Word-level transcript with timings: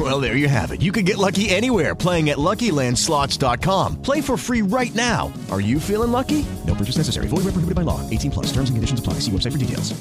Well, 0.10 0.20
there 0.20 0.36
you 0.36 0.48
have 0.48 0.72
it. 0.72 0.80
You 0.80 0.92
can 0.92 1.04
get 1.04 1.18
lucky 1.18 1.50
anywhere 1.50 1.94
playing 1.94 2.30
at 2.30 2.38
LuckyLandSlots.com. 2.38 3.96
Play 4.02 4.22
for 4.22 4.38
free 4.38 4.62
right 4.62 4.94
now. 4.94 5.32
Are 5.50 5.60
you 5.60 5.78
feeling 5.80 6.10
lucky? 6.10 6.46
No 6.66 6.74
purchase 6.74 6.96
necessary. 6.96 7.26
Void 7.28 7.44
where 7.44 7.52
prohibited 7.52 7.74
by 7.74 7.82
law. 7.82 8.00
18 8.08 8.30
plus. 8.30 8.46
Terms 8.46 8.70
and 8.70 8.76
conditions 8.76 9.00
apply. 9.00 9.14
See 9.20 9.30
website 9.30 9.52
for 9.52 9.58
details. 9.58 9.92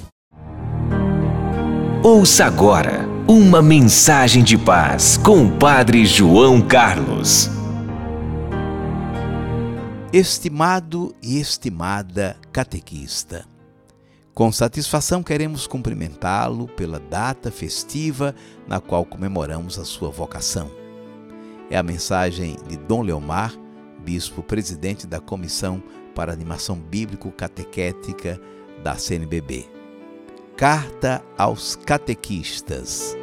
Ouça 2.02 2.46
agora 2.46 3.06
uma 3.28 3.62
mensagem 3.62 4.42
de 4.42 4.58
paz 4.58 5.18
com 5.18 5.46
o 5.46 5.52
Padre 5.58 6.06
João 6.06 6.62
Carlos. 6.62 7.50
Estimado 10.14 11.14
e 11.22 11.38
estimada 11.40 12.38
catequista, 12.54 13.46
com 14.40 14.54
satisfação 14.54 15.22
queremos 15.22 15.68
cumprimentá-lo 15.68 16.66
pela 16.66 16.98
data 16.98 17.52
festiva 17.52 18.34
na 18.66 18.80
qual 18.80 19.04
comemoramos 19.04 19.78
a 19.78 19.84
sua 19.84 20.10
vocação. 20.10 20.72
É 21.70 21.78
a 21.78 21.84
mensagem 21.84 22.56
de 22.66 22.78
Dom 22.78 23.02
Leomar, 23.02 23.54
bispo 24.02 24.42
presidente 24.42 25.06
da 25.06 25.20
Comissão 25.20 25.84
para 26.16 26.32
Animação 26.32 26.78
Bíblico 26.78 27.34
Catequética 27.34 28.40
da 28.82 28.96
CNBB. 28.96 29.68
Carta 30.56 31.22
aos 31.38 31.76
catequistas. 31.76 33.18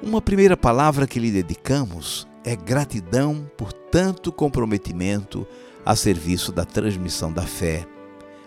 Uma 0.00 0.22
primeira 0.22 0.56
palavra 0.56 1.08
que 1.08 1.18
lhe 1.18 1.32
dedicamos 1.32 2.28
é 2.44 2.54
gratidão 2.54 3.50
por 3.56 3.72
tanto 3.72 4.30
comprometimento 4.30 5.44
a 5.84 5.96
serviço 5.96 6.52
da 6.52 6.64
transmissão 6.64 7.32
da 7.32 7.42
fé 7.42 7.86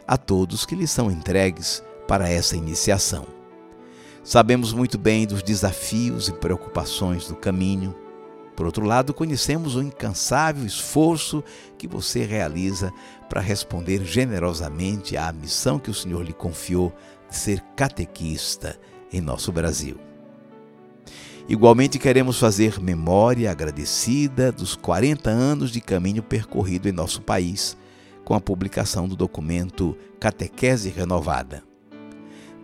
a 0.08 0.18
todos 0.18 0.66
que 0.66 0.76
lhe 0.76 0.88
são 0.88 1.10
entregues 1.10 1.84
para 2.08 2.30
essa 2.30 2.56
iniciação. 2.56 3.26
Sabemos 4.24 4.72
muito 4.72 4.98
bem 4.98 5.26
dos 5.26 5.44
desafios 5.44 6.28
e 6.28 6.34
preocupações 6.34 7.28
do 7.28 7.36
caminho. 7.36 7.96
Por 8.56 8.66
outro 8.66 8.86
lado, 8.86 9.14
conhecemos 9.14 9.76
o 9.76 9.82
incansável 9.82 10.66
esforço 10.66 11.44
que 11.78 11.88
você 11.88 12.24
realiza 12.24 12.92
para 13.28 13.42
responder 13.42 14.04
generosamente 14.06 15.18
à 15.18 15.32
missão 15.32 15.80
que 15.80 15.90
o 15.90 15.94
Senhor 15.94 16.24
lhe 16.24 16.34
confiou 16.34 16.94
de 17.30 17.36
ser 17.36 17.62
catequista 17.76 18.80
em 19.12 19.20
nosso 19.20 19.52
Brasil. 19.52 20.13
Igualmente 21.48 22.00
queremos 22.00 22.40
fazer 22.40 22.80
memória 22.80 23.52
agradecida 23.52 24.50
dos 24.50 24.76
40 24.76 25.30
anos 25.30 25.72
de 25.72 25.82
caminho 25.82 26.24
percorrido 26.24 26.88
em 26.88 26.94
nosso 26.94 27.22
país, 27.22 27.76
com 28.24 28.34
a 28.34 28.40
publicação 28.40 29.10
do 29.10 29.16
documento 29.16 29.98
Catequese 30.22 30.90
Renovada. 30.90 31.62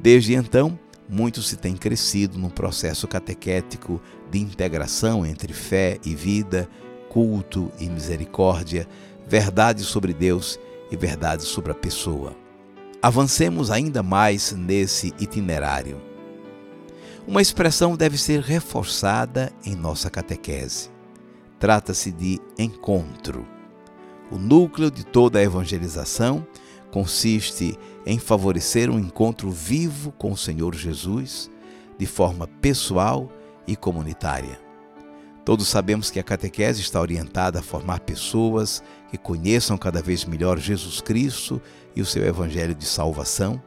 Desde 0.01 0.33
então, 0.33 0.79
muito 1.09 1.41
se 1.41 1.57
tem 1.57 1.75
crescido 1.75 2.39
no 2.39 2.49
processo 2.49 3.05
catequético 3.05 4.01
de 4.31 4.39
integração 4.39 5.25
entre 5.25 5.51
fé 5.51 5.97
e 6.05 6.15
vida, 6.15 6.69
culto 7.09 7.69
e 7.79 7.89
misericórdia, 7.89 8.87
verdade 9.27 9.83
sobre 9.83 10.13
Deus 10.13 10.57
e 10.89 10.95
verdade 10.95 11.43
sobre 11.43 11.73
a 11.73 11.75
pessoa. 11.75 12.33
Avancemos 13.01 13.71
ainda 13.71 14.01
mais 14.01 14.53
nesse 14.53 15.13
itinerário. 15.19 16.08
Uma 17.29 17.43
expressão 17.43 17.95
deve 17.95 18.17
ser 18.17 18.41
reforçada 18.41 19.53
em 19.63 19.75
nossa 19.75 20.09
catequese. 20.09 20.89
Trata-se 21.59 22.11
de 22.11 22.41
encontro. 22.57 23.45
O 24.31 24.39
núcleo 24.39 24.89
de 24.89 25.05
toda 25.05 25.37
a 25.37 25.43
evangelização 25.43 26.43
consiste 26.89 27.77
em 28.03 28.17
favorecer 28.17 28.89
um 28.89 28.97
encontro 28.97 29.51
vivo 29.51 30.11
com 30.13 30.31
o 30.31 30.37
Senhor 30.37 30.73
Jesus, 30.73 31.51
de 31.99 32.07
forma 32.07 32.47
pessoal 32.47 33.31
e 33.67 33.75
comunitária. 33.75 34.59
Todos 35.45 35.67
sabemos 35.67 36.09
que 36.09 36.19
a 36.19 36.23
catequese 36.23 36.81
está 36.81 36.99
orientada 36.99 37.59
a 37.59 37.63
formar 37.63 37.99
pessoas 37.99 38.81
que 39.11 39.19
conheçam 39.19 39.77
cada 39.77 40.01
vez 40.01 40.25
melhor 40.25 40.57
Jesus 40.57 40.99
Cristo 40.99 41.61
e 41.95 42.01
o 42.01 42.07
seu 42.07 42.25
Evangelho 42.25 42.73
de 42.73 42.87
salvação 42.87 43.61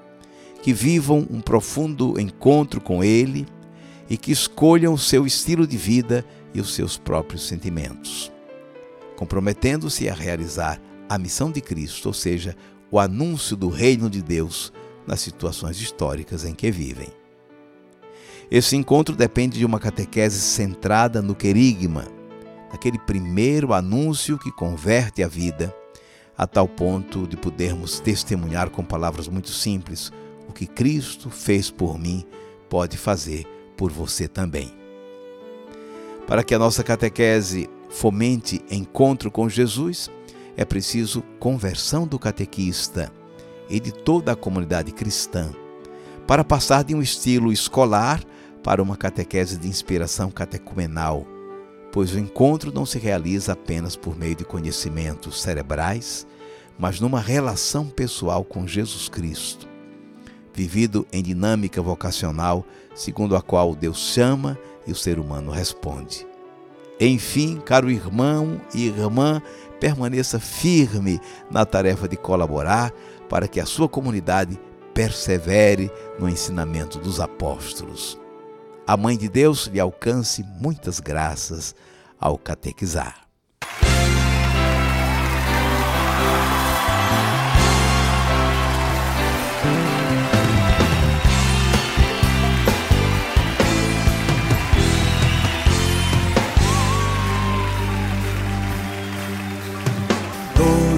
que 0.63 0.73
vivam 0.73 1.27
um 1.29 1.41
profundo 1.41 2.19
encontro 2.19 2.81
com 2.81 3.03
Ele 3.03 3.47
e 4.09 4.17
que 4.17 4.31
escolham 4.31 4.95
o 4.95 4.99
seu 4.99 5.27
estilo 5.27 5.67
de 5.67 5.77
vida 5.77 6.25
e 6.55 6.61
os 6.61 6.73
seus 6.73 6.97
próprios 6.97 7.47
sentimentos, 7.49 8.31
comprometendo-se 9.17 10.09
a 10.09 10.15
realizar 10.15 10.81
a 11.09 11.19
missão 11.19 11.51
de 11.51 11.61
Cristo, 11.61 12.07
ou 12.07 12.15
seja, 12.15 12.57
o 12.91 13.01
anúncio 13.01 13.57
do 13.57 13.69
reino 13.69 14.09
de 14.09 14.23
Deus 14.23 14.73
nas 15.07 15.21
situações 15.21 15.81
históricas 15.81 16.45
em 16.45 16.55
que 16.55 16.71
vivem. 16.71 17.09
Esse 18.51 18.77
encontro 18.77 19.17
depende 19.17 19.59
de 19.59 19.65
uma 19.65 19.81
catequese 19.81 20.41
centrada 20.41 21.21
no 21.21 21.35
querigma, 21.35 22.07
aquele 22.71 22.99
primeiro 22.99 23.73
anúncio 23.73 24.39
que 24.39 24.53
converte 24.53 25.23
a 25.23 25.29
vida, 25.29 25.75
a 26.37 26.47
tal 26.47 26.69
ponto 26.69 27.27
de 27.27 27.37
podermos 27.37 27.99
testemunhar 27.99 28.71
com 28.71 28.85
palavras 28.85 29.27
muito 29.27 29.51
simples 29.51 30.13
o 30.53 30.55
que 30.55 30.67
Cristo 30.67 31.31
fez 31.31 31.71
por 31.71 31.99
mim 31.99 32.27
pode 32.69 32.99
fazer 32.99 33.47
por 33.75 33.91
você 33.91 34.29
também. 34.29 34.71
Para 36.27 36.45
que 36.45 36.55
a 36.55 36.59
nossa 36.59 36.85
catequese 36.85 37.71
fomente 37.89 38.63
encontro 38.71 39.31
com 39.31 39.49
Jesus, 39.49 40.11
é 40.55 40.65
preciso 40.65 41.23
conversão 41.41 42.07
do 42.07 42.19
catequista 42.19 43.11
e 43.69 43.81
de 43.81 43.93
toda 43.93 44.33
a 44.33 44.37
comunidade 44.37 44.93
cristã, 44.93 45.51
para 46.27 46.45
passar 46.45 46.85
de 46.85 46.95
um 46.95 47.01
estilo 47.01 47.51
escolar 47.51 48.23
para 48.63 48.83
uma 48.83 48.97
catequese 48.97 49.57
de 49.57 49.67
inspiração 49.67 50.31
catecumenal, 50.31 51.27
pois 51.91 52.15
o 52.15 52.19
encontro 52.19 52.71
não 52.71 52.85
se 52.85 52.99
realiza 52.99 53.53
apenas 53.53 53.97
por 53.97 54.19
meio 54.19 54.37
de 54.37 54.45
conhecimentos 54.45 55.41
cerebrais, 55.41 56.27
mas 56.79 57.01
numa 57.01 57.21
relação 57.21 57.89
pessoal 57.89 58.45
com 58.45 58.67
Jesus 58.67 59.09
Cristo 59.09 59.72
vivido 60.55 61.07
em 61.13 61.23
dinâmica 61.23 61.81
vocacional, 61.81 62.65
segundo 62.95 63.37
a 63.37 63.43
qual 63.43 63.75
Deus 63.75 63.99
chama 63.99 64.59
e 64.87 64.93
o 64.93 64.97
ser 64.97 65.19
humano 65.19 65.51
responde. 65.51 66.27
Enfim, 67.01 67.61
caro 67.65 67.91
irmão 67.91 68.61
e 68.75 68.87
irmã, 68.87 69.43
permaneça 69.81 70.39
firme 70.39 71.21
na 71.51 71.65
tarefa 71.65 72.07
de 72.07 72.17
colaborar 72.17 72.93
para 73.29 73.49
que 73.49 73.61
a 73.61 73.67
sua 73.67 73.89
comunidade 73.89 74.61
persevere 74.95 75.91
no 76.19 76.29
ensinamento 76.29 76.99
dos 76.99 77.19
apóstolos. 77.19 78.19
A 78.87 78.97
Mãe 78.97 79.17
de 79.17 79.29
Deus 79.29 79.67
lhe 79.67 79.81
alcance 79.81 80.45
muitas 80.61 81.01
graças 81.01 81.75
ao 82.21 82.37
catequizar. 82.37 83.32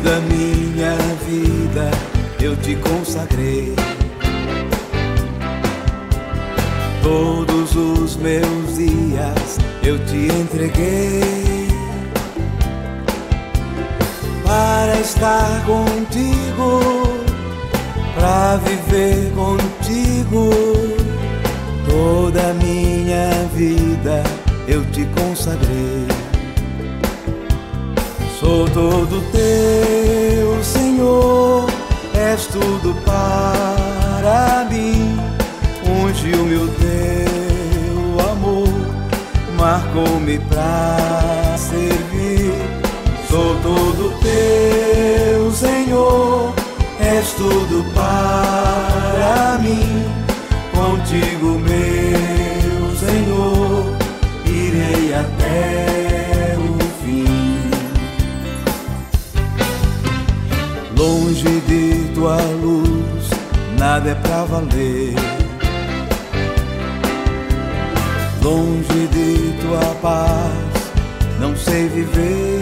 Toda 0.04 0.20
minha 0.20 0.96
vida 1.26 1.90
eu 2.38 2.54
te 2.56 2.76
consagrei. 2.76 3.74
Todos 7.02 7.74
os 7.74 8.14
meus 8.16 8.76
dias 8.76 9.58
eu 9.82 9.98
te 10.04 10.28
entreguei 10.30 11.68
para 14.44 15.00
estar 15.00 15.64
contigo, 15.64 16.82
para 18.14 18.56
viver 18.58 19.32
contigo. 19.32 20.50
Toda 21.88 22.52
minha 22.62 23.30
vida 23.54 24.22
eu 24.68 24.84
te 24.90 25.06
consagrei. 25.18 26.23
Sou 28.44 28.68
todo 28.68 29.22
teu, 29.32 30.62
Senhor, 30.62 31.64
és 32.12 32.44
tudo 32.46 32.94
para 33.02 34.66
mim. 34.70 35.18
Unge 35.88 36.30
o 36.34 36.44
meu 36.44 36.68
teu 36.68 38.30
amor, 38.30 38.68
marcou-me 39.58 40.38
pra 40.40 41.56
servir. 41.56 42.52
Sou 43.30 43.56
todo 43.62 44.12
teu, 44.20 45.50
Senhor 45.50 46.52
és 47.00 47.32
tudo 47.32 47.82
para 47.94 49.58
mim. 49.62 50.04
Contigo, 50.74 51.58
meu 51.58 51.73
nada 64.04 64.10
é 64.10 64.14
pra 64.16 64.44
valer. 64.44 65.14
Longe 68.42 69.08
de 69.08 69.54
tua 69.62 69.94
paz, 70.02 70.92
não 71.40 71.56
sei 71.56 71.88
viver. 71.88 72.60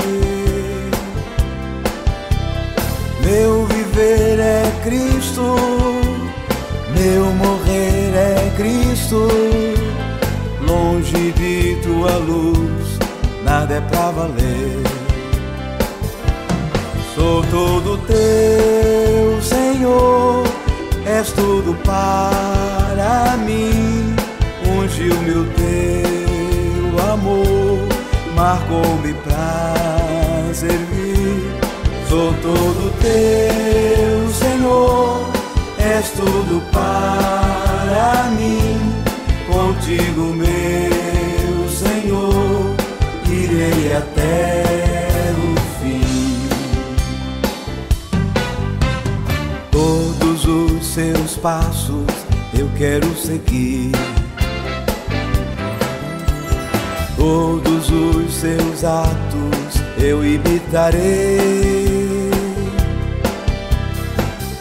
Meu 3.24 3.66
viver 3.66 4.38
é 4.38 4.70
Cristo, 4.84 5.56
meu 6.96 7.24
morrer 7.32 8.14
é 8.14 8.52
Cristo. 8.56 9.26
Longe 10.64 11.32
de 11.32 11.76
tua 11.82 12.18
luz, 12.18 12.98
nada 13.44 13.74
é 13.74 13.80
pra 13.80 14.12
valer. 14.12 14.82
Sou 17.16 17.42
todo 17.50 17.98
teu, 18.06 18.61
és 21.22 21.30
tudo 21.32 21.72
para 21.84 23.36
mim. 23.36 24.16
Unge 24.66 25.08
o 25.08 25.20
meu 25.22 25.46
teu 25.54 27.12
amor, 27.12 27.78
marcou-me 28.34 29.14
pra 29.24 29.74
servir. 30.52 31.42
Sou 32.08 32.32
todo 32.42 32.92
teu, 33.00 34.32
Senhor, 34.32 35.30
és 35.78 36.10
tudo 36.10 36.60
para 36.72 38.30
mim. 38.36 38.80
Contigo, 39.46 40.22
meu 40.34 41.11
passos 51.42 52.06
eu 52.56 52.70
quero 52.78 53.14
seguir. 53.16 53.90
Todos 57.16 57.90
os 57.90 58.32
seus 58.32 58.84
atos 58.84 59.82
eu 59.98 60.24
imitarei. 60.24 61.00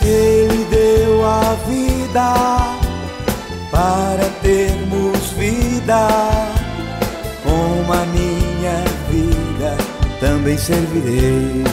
Ele 0.04 0.66
deu 0.70 1.24
a 1.26 1.56
vida 1.68 2.34
para 3.70 4.26
termos 4.42 5.32
vida. 5.38 6.08
Com 7.44 7.94
a 7.94 8.06
minha 8.08 8.84
vida 9.10 9.78
também 10.20 10.58
servirei. 10.58 11.64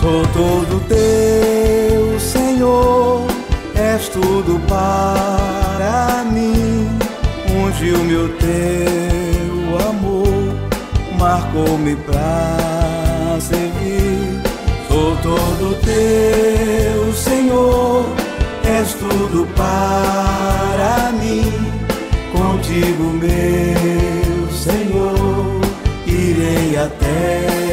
Sou 0.00 0.22
todo 0.28 0.80
teu, 0.86 1.85
Senhor, 2.56 3.26
és 3.74 4.08
tudo 4.08 4.58
para 4.66 6.24
mim. 6.32 6.88
Unge 7.54 7.92
o 7.92 7.98
meu 7.98 8.30
teu 8.38 9.88
amor, 9.90 10.54
marcou-me 11.18 11.94
pra 11.96 13.36
servir. 13.40 14.40
Sou 14.88 15.14
todo 15.16 15.76
teu, 15.82 17.12
Senhor, 17.12 18.06
és 18.64 18.94
tudo 18.94 19.46
para 19.54 21.12
mim. 21.12 21.52
Contigo, 22.32 23.04
meu 23.20 24.50
Senhor, 24.50 25.60
irei 26.06 26.78
até 26.78 27.65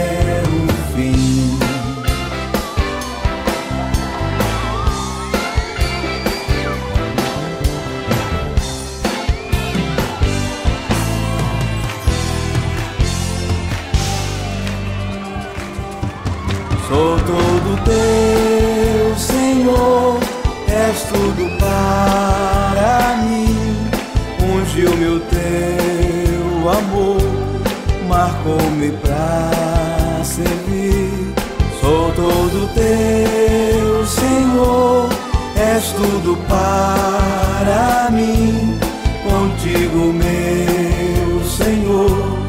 és 35.84 35.92
tudo 35.92 36.38
para 36.48 38.10
mim. 38.10 38.80
Contigo, 39.24 40.14
meu 40.14 41.44
Senhor, 41.46 42.40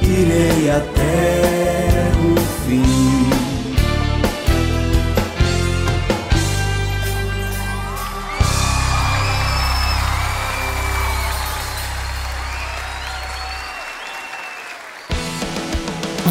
irei 0.00 0.70
até 0.70 2.12
o 2.22 2.40
fim. 2.64 2.82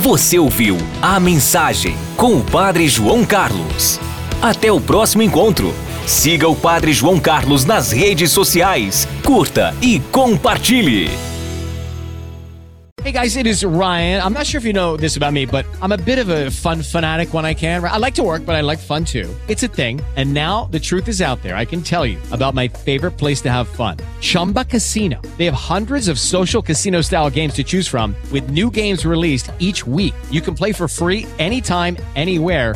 Você 0.02 0.40
ouviu 0.40 0.78
a 1.02 1.20
mensagem 1.20 1.98
com 2.16 2.38
o 2.38 2.44
Padre 2.44 2.88
João 2.88 3.26
Carlos. 3.26 4.00
Até 4.42 4.72
o 4.72 4.80
próximo 4.80 5.24
encontro. 5.24 5.74
Siga 6.06 6.48
o 6.48 6.56
Padre 6.56 6.94
João 6.94 7.20
Carlos 7.20 7.66
nas 7.66 7.92
redes 7.92 8.32
sociais, 8.32 9.08
curta 9.24 9.74
e 9.82 10.00
compartilhe. 10.12 11.10
Hey 13.04 13.12
guys, 13.12 13.36
it 13.36 13.46
is 13.46 13.64
Ryan. 13.64 14.20
I'm 14.24 14.34
not 14.34 14.48
sure 14.48 14.58
if 14.58 14.66
you 14.66 14.74
know 14.74 14.98
this 14.98 15.16
about 15.16 15.32
me, 15.32 15.46
but 15.46 15.64
I'm 15.80 15.92
a 15.92 15.98
bit 15.98 16.18
of 16.18 16.28
a 16.30 16.50
fun 16.50 16.82
fanatic 16.82 17.36
when 17.36 17.46
I 17.46 17.54
can. 17.54 17.84
I 17.84 17.98
like 17.98 18.16
to 18.16 18.24
work, 18.24 18.48
but 18.48 18.56
I 18.56 18.62
like 18.62 18.80
fun 18.80 19.06
too. 19.06 19.30
It's 19.48 19.62
a 19.62 19.68
thing. 19.68 20.02
And 20.16 20.34
now 20.34 20.66
the 20.72 20.80
truth 20.80 21.08
is 21.08 21.22
out 21.22 21.40
there. 21.44 21.56
I 21.56 21.66
can 21.66 21.84
tell 21.84 22.04
you 22.04 22.18
about 22.32 22.56
my 22.56 22.68
favorite 22.68 23.12
place 23.12 23.42
to 23.42 23.52
have 23.52 23.68
fun 23.68 23.98
Chumba 24.22 24.66
Casino. 24.66 25.22
They 25.38 25.46
have 25.46 25.54
hundreds 25.54 26.08
of 26.08 26.18
social 26.18 26.64
casino 26.64 27.02
style 27.02 27.30
games 27.30 27.54
to 27.56 27.64
choose 27.64 27.88
from, 27.88 28.16
with 28.32 28.50
new 28.50 28.72
games 28.72 29.06
released 29.06 29.52
each 29.60 29.86
week. 29.86 30.16
You 30.32 30.42
can 30.42 30.56
play 30.56 30.72
for 30.72 30.88
free 30.88 31.28
anytime, 31.38 31.98
anywhere. 32.16 32.76